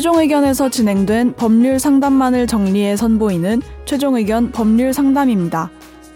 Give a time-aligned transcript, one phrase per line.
[0.00, 5.70] 최종 의견에서 진행된 법률 상담만을 정리해 선보이는 최종 의견 법률 상담입니다.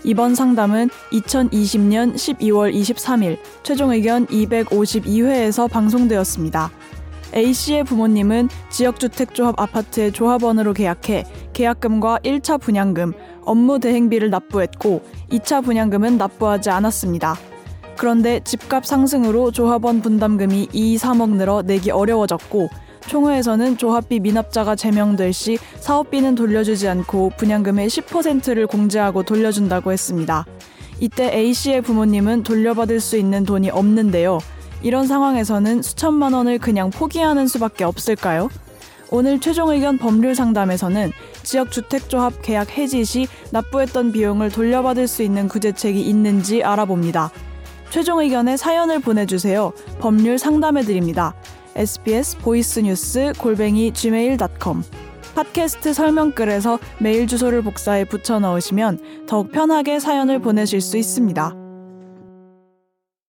[0.05, 6.70] 이번 상담은 2020년 12월 23일 최종 의견 252회에서 방송되었습니다.
[7.37, 13.12] A씨의 부모님은 지역주택조합 아파트의 조합원으로 계약해 계약금과 1차 분양금,
[13.43, 17.37] 업무 대행비를 납부했고 2차 분양금은 납부하지 않았습니다.
[17.98, 22.71] 그런데 집값 상승으로 조합원 분담금이 2, 3억 늘어 내기 어려워졌고
[23.07, 30.47] 총회에서는 조합비 미납자가 제명될 시 사업비는 돌려주지 않고 분양금의 10%를 공제하고 돌려준다고 했습니다.
[31.01, 34.39] 이때 A씨의 부모님은 돌려받을 수 있는 돈이 없는데요.
[34.83, 38.49] 이런 상황에서는 수천만 원을 그냥 포기하는 수밖에 없을까요?
[39.11, 45.49] 오늘 최종 의견 법률 상담에서는 지역 주택조합 계약 해지 시 납부했던 비용을 돌려받을 수 있는
[45.49, 47.30] 구제책이 있는지 알아봅니다.
[47.91, 49.73] 최종 의견에 사연을 보내주세요.
[50.01, 51.35] 법률 상담해드립니다.
[51.75, 54.83] Sbs 보이스뉴스 골뱅이 gmail.com
[55.35, 61.55] 팟캐스트 설명글에서 메일 주소를 복사해 붙여 넣으시면 더욱 편하게 사연을 보내실 수 있습니다.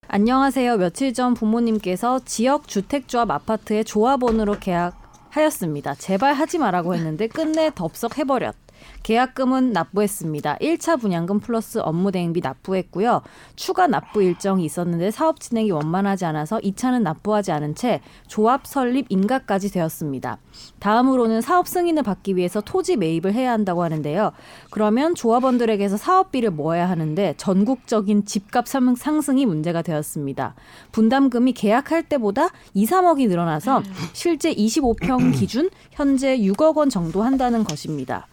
[0.08, 0.78] 안녕하세요.
[0.78, 5.96] 며칠 전 부모님께서 지역 주택조합 아파트의 조합원으로 계약하였습니다.
[5.96, 8.65] 제발 하지 말라고 했는데 끝내 덥석 해버렸.
[9.04, 10.58] 계약금은 납부했습니다.
[10.58, 13.22] 1차 분양금 플러스 업무 대행비 납부했고요.
[13.56, 19.72] 추가 납부 일정이 있었는데 사업 진행이 원만하지 않아서 2차는 납부하지 않은 채 조합 설립 인가까지
[19.72, 20.40] 되었습니다.
[20.80, 24.32] 다음으로는 사업 승인을 받기 위해서 토지 매입을 해야 한다고 하는데요.
[24.72, 30.56] 그러면 조합원들에게서 사업비를 모아야 하는데 전국적인 집값 상승이 문제가 되었습니다.
[30.92, 38.28] 분담금이 계약할 때보다 2, 3억이 늘어나서 실제 25평 기준 현재 6억 원 정도 한다는 것입니다.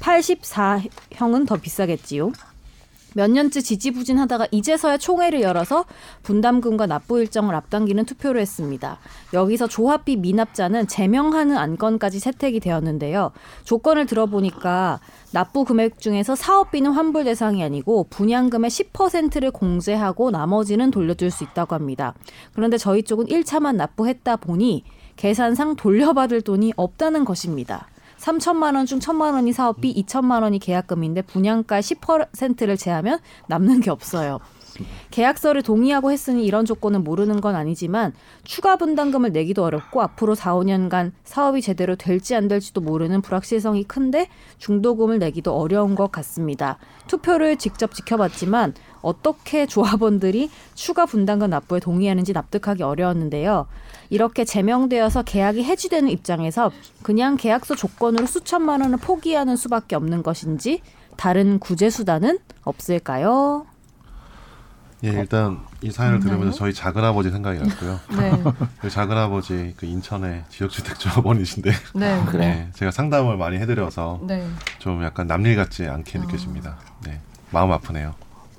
[0.00, 2.32] 84형은 더 비싸겠지요.
[3.14, 5.86] 몇 년째 지지부진하다가 이제서야 총회를 열어서
[6.22, 8.98] 분담금과 납부 일정을 앞당기는 투표를 했습니다.
[9.32, 13.32] 여기서 조합비 미납자는 제명하는 안건까지 채택이 되었는데요.
[13.64, 15.00] 조건을 들어보니까
[15.32, 22.14] 납부 금액 중에서 사업비는 환불 대상이 아니고 분양금의 10%를 공제하고 나머지는 돌려줄 수 있다고 합니다.
[22.52, 24.84] 그런데 저희 쪽은 1차만 납부했다 보니
[25.16, 27.88] 계산상 돌려받을 돈이 없다는 것입니다.
[28.18, 34.38] 3천만 원 중 1천만 원이 사업비, 2천만 원이 계약금인데 분양가 10%를 제하면 남는 게 없어요.
[35.10, 38.12] 계약서를 동의하고 했으니 이런 조건은 모르는 건 아니지만
[38.44, 44.28] 추가 분담금을 내기도 어렵고 앞으로 4, 5년간 사업이 제대로 될지 안 될지도 모르는 불확실성이 큰데
[44.58, 46.78] 중도금을 내기도 어려운 것 같습니다.
[47.06, 53.66] 투표를 직접 지켜봤지만 어떻게 조합원들이 추가 분담금 납부에 동의하는지 납득하기 어려웠는데요.
[54.10, 56.70] 이렇게 제명되어서 계약이 해지되는 입장에서
[57.02, 60.82] 그냥 계약서 조건으로 수천만 원을 포기하는 수밖에 없는 것인지
[61.16, 63.66] 다른 구제 수단은 없을까요?
[65.04, 68.00] 예, 일단 이 사연을 들으면서 저희 작은 아버지 생각이 났고요.
[68.18, 68.32] 네.
[68.80, 72.24] 그 작은 아버지 그 인천의 지역주택조합원이신데, 네.
[72.26, 72.38] 그래.
[72.46, 74.44] 네, 제가 상담을 많이 해드려서 네.
[74.78, 76.22] 좀 약간 남일 같지 않게 어.
[76.22, 76.78] 느껴집니다.
[77.04, 77.20] 네,
[77.50, 78.14] 마음 아프네요.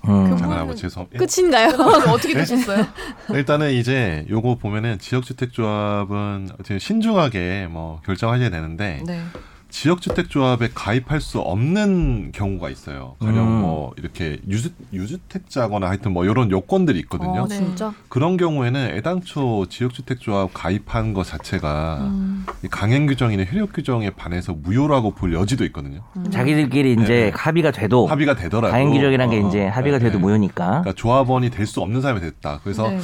[0.07, 0.37] 음.
[0.37, 1.07] 작은 아버지 죄송.
[1.13, 1.17] 예.
[1.17, 1.71] 끝인가요?
[2.07, 2.85] 어떻게 되셨어요?
[3.35, 9.03] 일단은 이제 요거 보면은 지역주택조합은 신중하게 뭐 결정하셔야 되는데.
[9.05, 9.21] 네.
[9.69, 13.15] 지역주택조합에 가입할 수 없는 경우가 있어요.
[13.19, 13.61] 가령 음.
[13.61, 17.41] 뭐 이렇게 유주, 유주택자거나 하여튼 뭐 이런 요건들이 있거든요.
[17.43, 17.93] 어, 진짜?
[18.09, 22.45] 그런 경우에는 애당초 지역주택조합 가입한 것 자체가 음.
[22.71, 26.01] 강행 규정이나 효력 규정에 반해서 무효라고 볼 여지도 있거든요.
[26.17, 26.29] 음.
[26.29, 27.31] 자기들끼리 이제 네.
[27.33, 30.05] 합의가 돼도 합의가 되더라도 강행 규정이라는 게 이제 어, 합의가 네.
[30.05, 30.65] 돼도 무효니까.
[30.65, 32.61] 그러니까 조합원이 될 수 없는 사람이 됐다.
[32.63, 32.99] 그래서 네.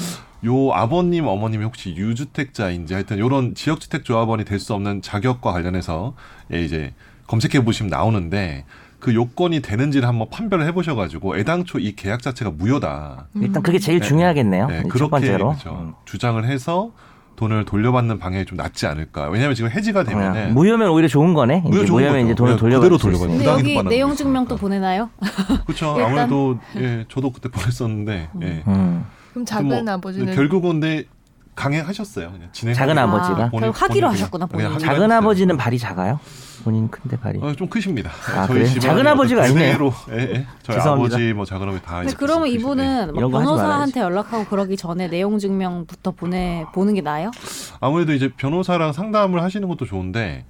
[0.45, 6.13] 요 아버님 어머님이 혹시 유주택자인지 하여튼 요런 지역주택 조합원이 될 수 없는 자격과 관련해서
[6.53, 6.93] 예, 이제
[7.27, 8.65] 검색해 보시면 나오는데
[8.99, 13.27] 그 요건이 되는지를 한번 판별을 해보셔가지고 애당초 이 계약 자체가 무효다.
[13.35, 14.07] 일단 그게 제일 네.
[14.07, 14.67] 중요하겠네요.
[14.67, 15.69] 네, 그렇게 그렇죠.
[15.71, 15.93] 음.
[16.05, 16.91] 주장을 해서
[17.35, 19.27] 돈을 돌려받는 방향이 좀 낫지 않을까.
[19.29, 21.61] 왜냐하면 지금 해지가 되면 은 무효면 오히려 좋은 거네.
[21.65, 22.25] 무효 좋은 무효면 거죠.
[22.25, 23.37] 이제 돈을 돌려받을 돌려받는.
[23.37, 25.09] 근데 여기 내용 증명 또 보내나요?
[25.65, 25.97] 그렇죠.
[26.03, 28.29] 아무래도 예, 저도 그때 보냈었는데.
[28.41, 28.63] 예.
[28.67, 29.05] 음.
[29.35, 31.03] 그럼 작은 뭐, 아버지는 결국은 근데
[31.55, 32.31] 강행하셨어요.
[32.53, 32.73] 진행.
[32.73, 34.45] 작은 아버지가 아, 하기로 하셨구나.
[34.45, 34.79] 본인.
[34.79, 36.21] 작은 아버지는 발이 작아요?
[36.63, 37.39] 본인 큰데 발이.
[37.41, 38.11] 어, 좀 크십니다.
[38.33, 38.79] 아, 저희 그래?
[38.79, 39.93] 작은 아버지가 아니네요.
[40.11, 40.47] 예, 예.
[40.63, 41.15] 저희 죄송합니다.
[41.17, 41.99] 아버지 뭐 작은 아버지 다.
[41.99, 47.31] 근데 그러면 이분은 뭐 변호사한테 연락하고 그러기 전에 내용 증명부터 보내 보는 게 나아요?
[47.81, 50.45] 아무래도 이제 변호사랑 상담을 하시는 것도 좋은데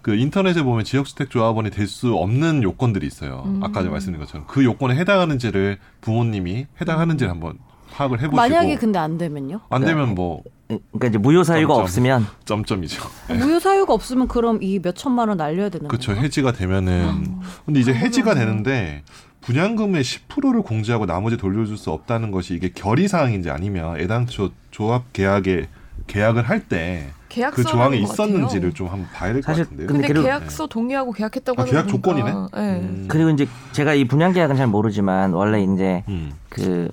[0.00, 3.42] 그 인터넷에 보면 지역주택 조합원이 될 수 없는 요건들이 있어요.
[3.44, 3.60] 음.
[3.62, 7.58] 아까 말씀드린 것처럼 그 요건에 해당하는지를 부모님이 해당하는지를 한번
[7.90, 9.60] 파악을 해보시고 만약에 근데 안 되면요?
[9.68, 13.02] 안 되면 뭐 그러니까 이제 무효 사유가 점점, 없으면 점점이죠.
[13.28, 16.12] 무효 사유가 없으면 그럼 이 몇 천만 원 날려야 되는 거죠.
[16.12, 16.22] 그렇죠.
[16.24, 17.40] 해지가 되면은 음.
[17.66, 19.02] 근데 이제 해지가 되는데
[19.40, 25.68] 분양금의 10%를 공제하고 나머지 돌려줄 수 없다는 것이 이게 결의 사항인지 아니면 애당초 조합 계약에
[26.06, 27.08] 계약을 할 때
[27.54, 29.86] 그 조항이 있었는지를 좀 한번 봐야 될 것 같은데요.
[29.86, 32.24] 근데, 근데 계약서 동의하고 계약했다고 아, 계약 조건이네.
[32.32, 32.36] 네.
[32.54, 33.04] 음.
[33.08, 36.32] 그리고 이제 제가 이 분양 계약은 잘 모르지만 원래 이제 음.
[36.48, 36.90] 그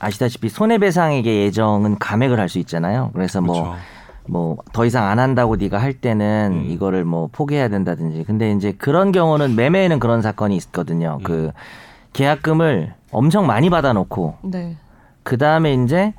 [0.00, 3.10] 아시다시피 손해배상액의 예정은 감액을 할 수 있잖아요.
[3.12, 3.78] 그래서 뭐 그렇죠.
[4.26, 6.70] 뭐더 이상 안 한다고 네가 할 때는 음.
[6.70, 8.24] 이거를 뭐 포기해야 된다든지.
[8.24, 11.16] 근데 이제 그런 경우는 매매에는 그런 사건이 있거든요.
[11.20, 11.24] 음.
[11.24, 11.50] 그
[12.12, 14.76] 계약금을 엄청 많이 받아놓고 네.
[15.22, 16.14] 그 다음에 이제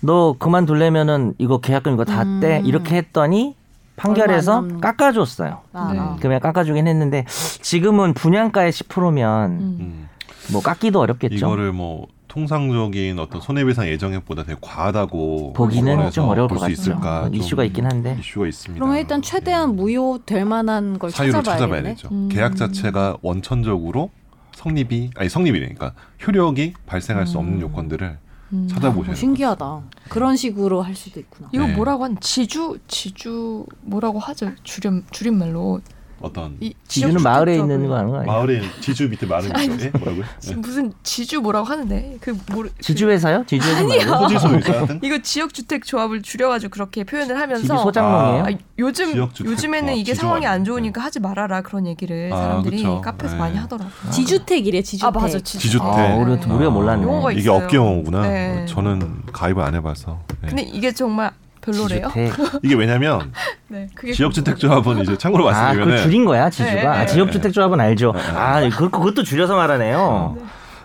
[0.00, 2.60] 너 그만둘려면은 이거 계약금 이거 다 떼.
[2.60, 2.66] 음.
[2.66, 3.56] 이렇게 했더니
[3.96, 5.60] 판결에서 깎아줬어요.
[5.72, 6.00] 아, 네.
[6.18, 10.08] 그러면 깎아주긴 했는데 지금은 분양가의 10%면 음.
[10.52, 11.36] 뭐 깎기도 어렵겠죠.
[11.36, 17.30] 이거를 뭐 통상적인 어떤 손해배상 예정액보다 되게 과하다고 보기는 좀 어려울 것 같죠.
[17.32, 18.74] 이슈가 있긴 한데 이슈가 있습니다.
[18.74, 19.76] 그러면 일단 최대한 네.
[19.76, 22.08] 무효될 만한 걸 사유를 찾아봐야, 찾아봐야 되죠.
[22.10, 22.28] 음.
[22.28, 24.10] 계약 자체가 원천적으로
[24.56, 25.94] 성립이 아니 성립이니까
[26.26, 27.60] 효력이 발생할 수 없는 음.
[27.60, 28.18] 요건들을
[28.52, 28.68] 음.
[28.68, 29.82] 찾아보셔야 아, 신기하다.
[30.08, 31.50] 그런 식으로 할 수도 있구나.
[31.52, 31.76] 이거 네.
[31.76, 34.50] 뭐라고 한 지주 지주 뭐라고 하죠?
[34.64, 35.80] 줄임 줄임말로
[36.20, 36.58] 어떤
[36.88, 38.22] 지주는 마을에 있는 거 아니에요?
[38.22, 40.24] 마을에 지주 밑에 마을에 있는 뭐라고요?
[40.42, 40.54] 네.
[40.56, 43.44] 무슨 지주 뭐라고 하는데 그 뭐, 지주 회사요?
[43.46, 48.44] 지주 회사 소지 소유자 이거 지역 주택 조합을 줄여가지고 그렇게 표현을 하면서 소장농이에요?
[48.44, 51.04] 아, 요즘 요즘에는 어, 이게 상황이 안 좋으니까 네.
[51.04, 53.00] 하지 말아라 그런 얘기를 아, 사람들이 그쵸.
[53.00, 53.40] 카페에서 네.
[53.40, 53.90] 많이 하더라고.
[53.90, 55.06] 요 지주택이래 지주택.
[55.06, 55.82] 아 맞아 지주택.
[55.82, 57.06] 아, 우리가, 우리가 몰랐네.
[57.34, 58.22] 이게 업계 용어구나.
[58.22, 58.66] 네.
[58.66, 60.20] 저는 가입을 안 해봐서.
[60.42, 60.48] 네.
[60.48, 61.32] 근데 이게 정말
[61.64, 62.10] 별로래요?
[62.62, 63.32] 이게 왜냐면
[63.68, 68.12] 네, 지역주택조합은 이제 참고로 말씀드리면 아, 그 줄인 거야 지주가 네, 아, 지역주택조합은 알죠.
[68.12, 68.20] 네.
[68.34, 70.36] 아 그, 그것도 줄여서 말하네요.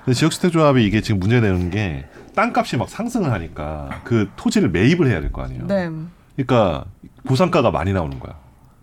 [0.06, 0.14] 네.
[0.14, 2.06] 지역주택조합이 이게 지금 문제 되는 게
[2.36, 5.68] 땅값이 막 상승을 하니까 그 토지를 매입을 해야 될 거 아니에요.
[5.68, 5.90] 네.
[6.36, 6.86] 그러니까
[7.28, 8.34] 보상가가 많이 나오는 거야.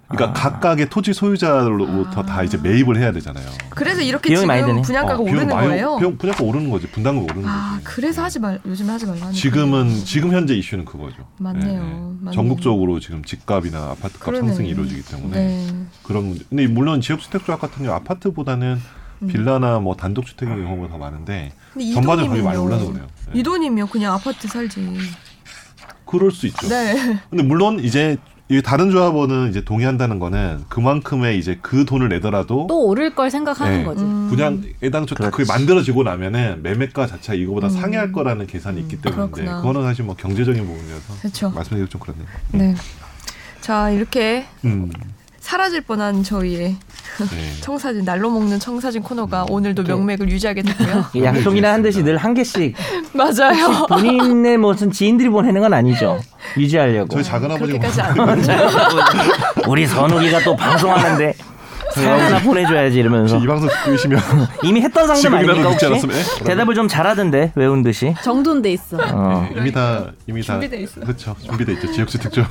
[0.08, 0.50] 그러니까 아.
[0.50, 2.26] 각각의 토지 소유자로부터 아.
[2.26, 3.44] 다 이제 매입을 해야 되잖아요.
[3.70, 5.96] 그래서 이렇게 지금 분양가가 어, 오르는 많이, 거예요.
[5.98, 6.86] 비용, 분양가 오르는 거지.
[6.86, 7.84] 분담금 오르는 아, 거지.
[7.84, 9.30] 그래서 하지 말 요즘 하지 말라.
[9.32, 11.26] 지금은 지금 현재 이슈는 그거죠.
[11.38, 11.64] 맞네요.
[11.64, 12.32] 네, 맞네요.
[12.32, 14.46] 전국적으로 지금 집값이나 아파트 값 그러네.
[14.46, 15.74] 상승이 이루어지기 때문에 네.
[16.04, 16.44] 그런 문제.
[16.48, 18.80] 근데 물론 지역주택조합 같은 경우 아파트보다는
[19.22, 19.26] 음.
[19.26, 21.52] 빌라나 뭐 단독주택의 경우가 더 많은데
[21.94, 23.06] 전반적으로 가격이 많이 올라서 그래요.
[23.32, 23.40] 네.
[23.40, 24.98] 이 돈이면 그냥 아파트 살지.
[26.04, 26.68] 그럴 수 있죠.
[26.68, 27.18] 네.
[27.28, 28.16] 근데 물론 이제
[28.48, 33.78] 이 다른 조합원은 이제 동의한다는 거는 그만큼의 이제 그 돈을 내더라도 또 오를 걸 생각하는
[33.78, 33.84] 네.
[33.84, 34.04] 거지.
[34.04, 34.28] 음.
[34.28, 37.70] 분양 애당초 그게 만들어지고 나면은 매매가 자체가 이거보다 음.
[37.70, 41.50] 상회할 거라는 계산이 있기 때문에 그거는 사실 뭐 경제적인 부분이어서 그쵸.
[41.50, 42.26] 말씀드리기 좀 그렇네요.
[42.52, 42.74] 네.
[43.60, 44.92] 자 이렇게 음.
[45.46, 46.74] 사라질 뻔한 저희의
[47.30, 47.52] 네.
[47.62, 49.50] 청사진 날로 먹는 청사진 코너가 음.
[49.52, 51.04] 오늘도 명맥을 유지하게 됐고요.
[51.22, 52.74] 약속이나 한 듯이 늘 한 개씩.
[53.12, 53.86] 맞아요.
[53.88, 56.18] 본인의 무슨 지인들이 보내는 건 아니죠.
[56.56, 57.08] 유지하려고.
[57.14, 57.88] 저희 작은 아버지가
[59.68, 61.34] 우리 선욱이가 또 방송하는데
[61.94, 64.20] 사연 하나 보내줘야지 이러면서 이 방송 듣고 계시면
[64.64, 65.88] 이미 했던 상담 아닙니까 혹시?
[66.08, 66.22] 네?
[66.44, 68.96] 대답을 좀 잘하던데 외운 듯이 정돈돼 있어.
[68.98, 69.48] 어.
[69.54, 71.00] 네, 이미 다 이미 다 준비돼 있어.
[71.02, 72.44] 그렇죠 준비돼 있죠 지역주택조.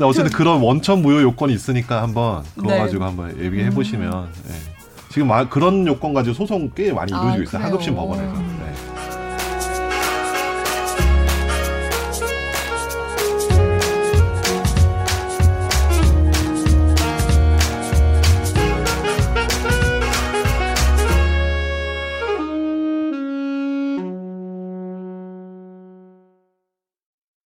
[0.00, 2.78] 어쨌든 그런 원천 무효 요건이 있으니까 한번 그거 네.
[2.78, 4.54] 가지고 한번 얘기해 보시면 네.
[5.10, 7.62] 지금 그런 요건 가지고 소송 꽤 많이 이루어지고 아, 있어요.
[7.62, 8.32] 하급심 법원에서.
[8.32, 8.53] 네.